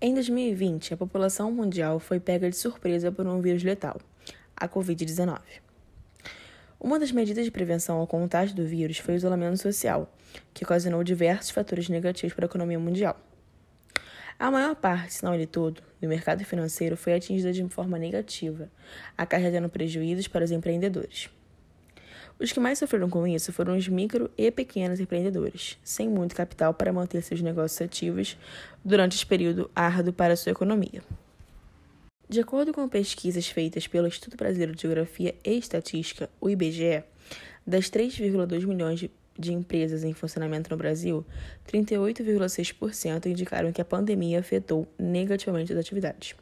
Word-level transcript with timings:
Em 0.00 0.14
2020, 0.14 0.94
a 0.94 0.96
população 0.96 1.50
mundial 1.50 1.98
foi 1.98 2.20
pega 2.20 2.48
de 2.48 2.54
surpresa 2.54 3.10
por 3.10 3.26
um 3.26 3.40
vírus 3.40 3.64
letal, 3.64 4.00
a 4.56 4.68
Covid-19. 4.68 5.40
Uma 6.78 7.00
das 7.00 7.10
medidas 7.10 7.44
de 7.44 7.50
prevenção 7.50 7.98
ao 7.98 8.06
contágio 8.06 8.54
do 8.54 8.64
vírus 8.64 8.98
foi 8.98 9.14
o 9.14 9.16
isolamento 9.16 9.56
social, 9.56 10.08
que 10.54 10.62
ocasionou 10.62 11.02
diversos 11.02 11.50
fatores 11.50 11.88
negativos 11.88 12.32
para 12.32 12.44
a 12.44 12.46
economia 12.46 12.78
mundial. 12.78 13.20
A 14.38 14.52
maior 14.52 14.76
parte, 14.76 15.14
se 15.14 15.24
não 15.24 15.34
ele 15.34 15.48
todo, 15.48 15.82
do 16.00 16.06
mercado 16.06 16.44
financeiro 16.44 16.96
foi 16.96 17.14
atingida 17.14 17.52
de 17.52 17.68
forma 17.68 17.98
negativa, 17.98 18.70
acarretando 19.16 19.68
prejuízos 19.68 20.28
para 20.28 20.44
os 20.44 20.52
empreendedores. 20.52 21.28
Os 22.40 22.52
que 22.52 22.60
mais 22.60 22.78
sofreram 22.78 23.10
com 23.10 23.26
isso 23.26 23.52
foram 23.52 23.76
os 23.76 23.88
micro 23.88 24.30
e 24.38 24.48
pequenos 24.50 25.00
empreendedores, 25.00 25.76
sem 25.82 26.08
muito 26.08 26.36
capital 26.36 26.72
para 26.72 26.92
manter 26.92 27.20
seus 27.22 27.42
negócios 27.42 27.82
ativos 27.82 28.36
durante 28.84 29.16
esse 29.16 29.26
período 29.26 29.68
árduo 29.74 30.12
para 30.12 30.36
sua 30.36 30.52
economia. 30.52 31.02
De 32.28 32.40
acordo 32.40 32.72
com 32.72 32.88
pesquisas 32.88 33.48
feitas 33.48 33.88
pelo 33.88 34.06
Instituto 34.06 34.36
Brasileiro 34.36 34.74
de 34.74 34.82
Geografia 34.82 35.34
e 35.44 35.58
Estatística, 35.58 36.30
o 36.40 36.48
IBGE, 36.48 37.02
das 37.66 37.90
3,2 37.90 38.66
milhões 38.66 39.00
de, 39.00 39.10
de 39.36 39.52
empresas 39.52 40.04
em 40.04 40.12
funcionamento 40.12 40.70
no 40.70 40.76
Brasil, 40.76 41.26
38,6% 41.72 43.26
indicaram 43.26 43.72
que 43.72 43.80
a 43.80 43.84
pandemia 43.84 44.38
afetou 44.38 44.86
negativamente 44.96 45.72
as 45.72 45.78
atividades. 45.78 46.36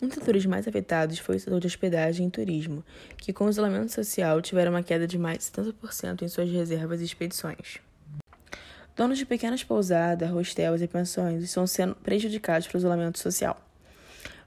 Um 0.00 0.08
dos 0.08 0.16
setores 0.16 0.46
mais 0.46 0.66
afetados 0.66 1.18
foi 1.18 1.36
o 1.36 1.40
setor 1.40 1.60
de 1.60 1.66
hospedagem 1.66 2.26
e 2.26 2.30
turismo, 2.30 2.84
que 3.16 3.32
com 3.32 3.46
o 3.46 3.50
isolamento 3.50 3.92
social 3.92 4.40
tiveram 4.40 4.72
uma 4.72 4.82
queda 4.82 5.06
de 5.06 5.18
mais 5.18 5.38
de 5.38 5.44
70% 5.44 6.22
em 6.22 6.28
suas 6.28 6.50
reservas 6.50 7.00
e 7.00 7.04
expedições. 7.04 7.78
Donos 8.94 9.16
de 9.16 9.24
pequenas 9.24 9.64
pousadas, 9.64 10.30
hostels 10.30 10.82
e 10.82 10.88
pensões 10.88 11.42
estão 11.42 11.66
sendo 11.66 11.94
prejudicados 11.94 12.66
pelo 12.66 12.78
isolamento 12.78 13.18
social, 13.18 13.58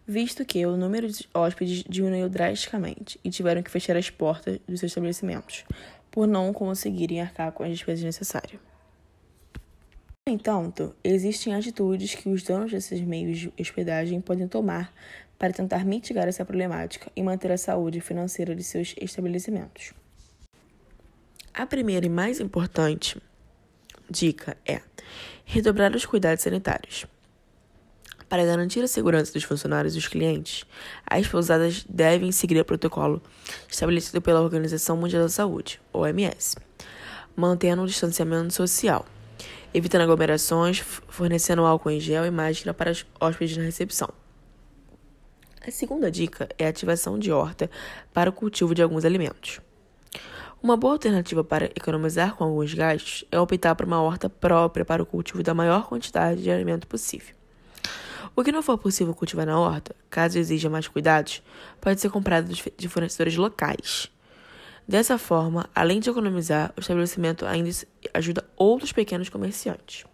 visto 0.05 0.45
que 0.45 0.65
o 0.65 0.77
número 0.77 1.09
de 1.09 1.27
hóspedes 1.34 1.84
diminuiu 1.90 2.29
drasticamente 2.29 3.19
e 3.23 3.29
tiveram 3.29 3.63
que 3.63 3.71
fechar 3.71 3.97
as 3.97 4.09
portas 4.09 4.59
dos 4.67 4.79
seus 4.79 4.91
estabelecimentos, 4.91 5.63
por 6.12 6.27
não 6.27 6.53
conseguirem 6.53 7.21
arcar 7.21 7.51
com 7.51 7.63
as 7.63 7.69
despesas 7.69 8.03
necessárias. 8.03 8.65
No 10.27 10.34
entanto, 10.34 10.95
existem 11.04 11.54
atitudes 11.54 12.15
que 12.15 12.27
os 12.27 12.41
donos 12.41 12.71
desses 12.71 12.99
meios 12.99 13.37
de 13.37 13.54
hospedagem 13.59 14.20
podem 14.20 14.48
tomar 14.48 14.91
para 15.37 15.54
tentar 15.54 15.85
mitigar 15.85 16.27
essa 16.27 16.43
problemática 16.43 17.12
e 17.15 17.21
manter 17.21 17.51
a 17.51 17.57
saúde 17.59 18.01
financeira 18.01 18.55
de 18.55 18.63
seus 18.63 18.96
estabelecimentos. 18.99 19.93
A 21.53 21.68
primeira 21.68 22.07
e 22.07 22.09
mais 22.09 22.40
importante 22.40 23.21
dica 24.09 24.57
é 24.65 24.81
redobrar 25.46 25.96
os 25.96 26.07
cuidados 26.07 26.43
sanitários. 26.43 27.05
Para 28.27 28.43
garantir 28.46 28.81
a 28.81 28.87
segurança 28.87 29.31
dos 29.31 29.43
funcionários 29.43 29.93
e 29.93 29.98
dos 29.98 30.07
clientes, 30.07 30.65
as 31.05 31.27
pousadas 31.27 31.85
devem 31.87 32.31
seguir 32.31 32.59
o 32.59 32.65
protocolo 32.65 33.21
estabelecido 33.70 34.20
pela 34.23 34.41
Organização 34.41 34.98
Mundial 34.98 35.21
da 35.21 35.29
Saúde, 35.29 35.79
OMS, 35.93 36.57
mantendo 37.35 37.84
o 37.84 37.87
distanciamento 37.87 38.51
social 38.51 39.05
evitando 39.76 40.04
aglomerações, 40.04 40.79
fornecendo 40.79 41.65
álcool 41.65 41.91
em 41.91 41.99
gel 41.99 42.26
e 42.26 42.31
máscara 42.31 42.73
para 42.73 42.91
os 42.91 43.05
hóspedes 43.20 43.57
na 43.57 43.63
recepção. 43.63 44.07
A 45.68 45.70
segunda 45.70 46.09
dica 46.09 46.48
é 46.57 46.65
a 46.65 46.70
ativação 46.70 47.20
de 47.20 47.29
horta 47.29 47.70
para 48.13 48.29
o 48.29 48.34
cultivo 48.34 48.73
de 48.73 48.81
alguns 48.81 49.03
alimentos. 49.03 49.59
Uma 50.63 50.77
boa 50.77 50.93
alternativa 50.93 51.43
para 51.43 51.65
economizar 51.76 52.35
com 52.35 52.46
alguns 52.46 52.73
gastos 52.73 53.26
é 53.29 53.37
optar 53.37 53.76
por 53.76 53.85
uma 53.85 54.01
horta 54.01 54.29
própria 54.29 54.85
para 54.85 55.03
o 55.03 55.05
cultivo 55.05 55.43
da 55.43 55.53
maior 55.53 55.90
quantidade 55.90 56.41
de 56.41 56.49
alimento 56.49 56.87
possível. 56.87 57.35
O 58.34 58.46
que 58.46 58.53
não 58.53 58.63
for 58.63 58.77
possível 58.77 59.13
cultivar 59.13 59.46
na 59.46 59.59
horta, 59.59 59.93
caso 60.09 60.40
exija 60.40 60.70
mais 60.70 60.87
cuidados, 60.87 61.43
pode 61.81 61.99
ser 61.99 62.09
comprado 62.09 62.49
de 62.77 62.87
fornecedores 62.87 63.35
locais. 63.35 64.09
Dessa 64.88 65.18
forma, 65.18 65.68
além 65.74 66.00
de 66.00 66.12
economizar, 66.12 66.72
o 66.78 66.80
estabelecimento 66.80 67.44
ainda 67.44 67.72
ajuda 68.18 68.44
outros 68.56 68.92
pequenos 68.92 69.30
comerciantes. 69.30 70.06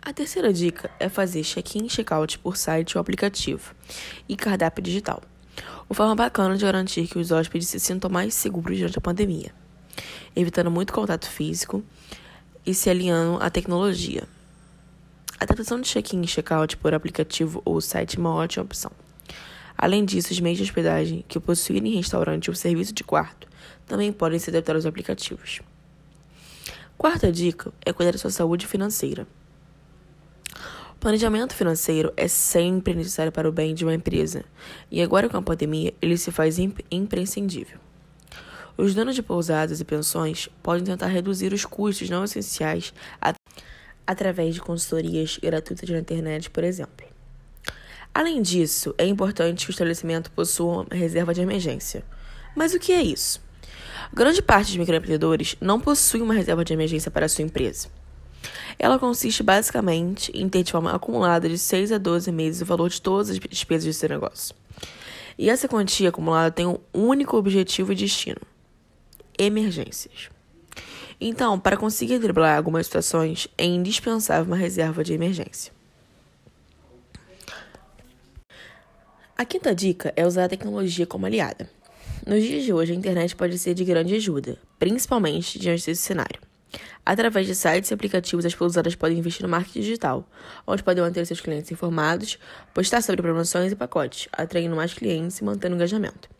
A 0.00 0.12
terceira 0.12 0.52
dica 0.52 0.90
é 0.98 1.08
fazer 1.08 1.44
check-in 1.44 1.86
e 1.86 1.88
check-out 1.88 2.38
por 2.40 2.56
site 2.56 2.96
ou 2.96 3.00
aplicativo 3.00 3.74
e 4.28 4.36
cardápio 4.36 4.82
digital. 4.82 5.22
Uma 5.88 5.94
forma 5.94 6.14
bacana 6.16 6.56
de 6.56 6.64
garantir 6.64 7.06
que 7.06 7.18
os 7.18 7.30
hóspedes 7.30 7.68
se 7.68 7.78
sintam 7.78 8.10
mais 8.10 8.34
seguros 8.34 8.78
durante 8.78 8.98
a 8.98 9.00
pandemia, 9.00 9.54
evitando 10.34 10.70
muito 10.70 10.92
contato 10.92 11.28
físico 11.28 11.84
e 12.66 12.74
se 12.74 12.90
alinhando 12.90 13.42
à 13.42 13.48
tecnologia. 13.48 14.24
A 15.38 15.44
adaptação 15.44 15.80
de 15.80 15.88
check-in 15.88 16.22
e 16.22 16.26
check-out 16.26 16.76
por 16.76 16.94
aplicativo 16.94 17.62
ou 17.64 17.80
site 17.80 18.16
é 18.16 18.20
uma 18.20 18.34
ótima 18.34 18.64
opção. 18.64 18.90
Além 19.78 20.04
disso, 20.04 20.32
os 20.32 20.40
meios 20.40 20.58
de 20.58 20.64
hospedagem 20.64 21.24
que 21.28 21.40
possuírem 21.40 21.94
restaurante 21.94 22.50
ou 22.50 22.56
serviço 22.56 22.92
de 22.92 23.04
quarto 23.04 23.48
também 23.86 24.12
podem 24.12 24.38
ser 24.38 24.50
adaptados 24.50 24.84
aos 24.84 24.90
aplicativos. 24.90 25.60
Quarta 27.02 27.32
dica 27.32 27.72
é 27.84 27.92
cuidar 27.92 28.12
da 28.12 28.18
sua 28.18 28.30
saúde 28.30 28.64
financeira. 28.64 29.26
Planejamento 31.00 31.52
financeiro 31.52 32.12
é 32.16 32.28
sempre 32.28 32.94
necessário 32.94 33.32
para 33.32 33.48
o 33.48 33.50
bem 33.50 33.74
de 33.74 33.84
uma 33.84 33.92
empresa, 33.92 34.44
e 34.88 35.02
agora 35.02 35.28
com 35.28 35.36
a 35.36 35.42
pandemia 35.42 35.92
ele 36.00 36.16
se 36.16 36.30
faz 36.30 36.60
imp 36.60 36.78
imprescindível. 36.92 37.80
Os 38.78 38.94
donos 38.94 39.16
de 39.16 39.22
pousadas 39.22 39.80
e 39.80 39.84
pensões 39.84 40.48
podem 40.62 40.84
tentar 40.84 41.08
reduzir 41.08 41.52
os 41.52 41.64
custos 41.64 42.08
não 42.08 42.22
essenciais 42.22 42.94
at 43.20 43.34
através 44.06 44.54
de 44.54 44.60
consultorias 44.60 45.38
gratuitas 45.42 45.90
na 45.90 45.98
internet, 45.98 46.50
por 46.50 46.62
exemplo. 46.62 47.04
Além 48.14 48.40
disso, 48.40 48.94
é 48.96 49.06
importante 49.06 49.64
que 49.64 49.70
o 49.70 49.74
estabelecimento 49.74 50.30
possua 50.30 50.82
uma 50.82 50.96
reserva 50.96 51.34
de 51.34 51.40
emergência. 51.40 52.04
Mas 52.54 52.74
o 52.74 52.78
que 52.78 52.92
é 52.92 53.02
isso? 53.02 53.42
Grande 54.14 54.42
parte 54.42 54.66
dos 54.66 54.76
microempreendedores 54.76 55.56
não 55.58 55.80
possui 55.80 56.20
uma 56.20 56.34
reserva 56.34 56.62
de 56.62 56.74
emergência 56.74 57.10
para 57.10 57.24
a 57.24 57.28
sua 57.28 57.44
empresa. 57.44 57.88
Ela 58.78 58.98
consiste 58.98 59.42
basicamente 59.42 60.30
em 60.34 60.50
ter 60.50 60.62
de 60.62 60.70
forma 60.70 60.94
acumulada 60.94 61.48
de 61.48 61.56
6 61.56 61.92
a 61.92 61.98
12 61.98 62.30
meses 62.30 62.60
o 62.60 62.66
valor 62.66 62.90
de 62.90 63.00
todas 63.00 63.30
as 63.30 63.38
despesas 63.38 63.84
de 63.84 63.94
seu 63.94 64.10
negócio. 64.10 64.54
E 65.38 65.48
essa 65.48 65.66
quantia 65.66 66.10
acumulada 66.10 66.50
tem 66.50 66.66
um 66.66 66.78
único 66.92 67.38
objetivo 67.38 67.92
e 67.92 67.96
destino: 67.96 68.40
emergências. 69.38 70.28
Então, 71.18 71.58
para 71.58 71.78
conseguir 71.78 72.18
driblar 72.18 72.58
algumas 72.58 72.86
situações, 72.86 73.48
é 73.56 73.64
indispensável 73.64 74.44
uma 74.44 74.56
reserva 74.56 75.02
de 75.02 75.14
emergência. 75.14 75.72
A 79.38 79.44
quinta 79.46 79.74
dica 79.74 80.12
é 80.16 80.26
usar 80.26 80.44
a 80.44 80.48
tecnologia 80.48 81.06
como 81.06 81.24
aliada. 81.24 81.70
Nos 82.24 82.44
dias 82.44 82.62
de 82.62 82.72
hoje, 82.72 82.92
a 82.92 82.94
internet 82.94 83.34
pode 83.34 83.58
ser 83.58 83.74
de 83.74 83.84
grande 83.84 84.14
ajuda, 84.14 84.56
principalmente 84.78 85.58
diante 85.58 85.86
desse 85.86 86.02
cenário. 86.02 86.40
Através 87.04 87.48
de 87.48 87.54
sites 87.54 87.90
e 87.90 87.94
aplicativos, 87.94 88.46
as 88.46 88.54
pousadas 88.54 88.94
podem 88.94 89.18
investir 89.18 89.42
no 89.42 89.48
marketing 89.48 89.80
digital, 89.80 90.24
onde 90.64 90.84
podem 90.84 91.02
manter 91.02 91.26
seus 91.26 91.40
clientes 91.40 91.72
informados, 91.72 92.38
postar 92.72 93.02
sobre 93.02 93.22
promoções 93.22 93.72
e 93.72 93.76
pacotes, 93.76 94.28
atraindo 94.32 94.76
mais 94.76 94.94
clientes 94.94 95.38
e 95.38 95.44
mantendo 95.44 95.74
engajamento. 95.74 96.30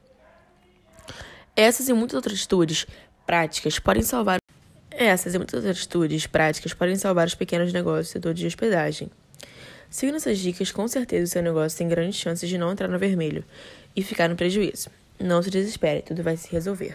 Essas 1.56 1.88
e 1.88 1.92
muitas 1.92 2.14
outras 2.14 2.38
atitudes 2.38 2.86
práticas 3.26 3.80
podem 3.80 4.04
salvar 4.04 4.38
essas 4.88 5.34
e 5.34 5.38
muitas 5.38 5.54
outras 5.54 5.76
atitudes 5.76 6.28
práticas 6.28 6.72
podem 6.72 6.94
salvar 6.94 7.26
os 7.26 7.34
pequenos 7.34 7.72
negócios 7.72 8.08
do 8.08 8.12
setor 8.12 8.34
de 8.34 8.46
hospedagem. 8.46 9.10
Seguindo 9.90 10.14
essas 10.14 10.38
dicas, 10.38 10.70
com 10.70 10.86
certeza 10.86 11.24
o 11.24 11.26
seu 11.26 11.42
negócio 11.42 11.76
tem 11.76 11.88
grandes 11.88 12.20
chances 12.20 12.48
de 12.48 12.56
não 12.56 12.70
entrar 12.70 12.88
no 12.88 13.00
vermelho 13.00 13.44
e 13.96 14.02
ficar 14.02 14.28
no 14.28 14.36
prejuízo. 14.36 14.88
Não 15.20 15.42
se 15.42 15.50
desespere, 15.50 16.02
tudo 16.02 16.22
vai 16.22 16.36
se 16.36 16.50
resolver. 16.50 16.94